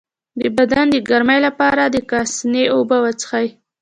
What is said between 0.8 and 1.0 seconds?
د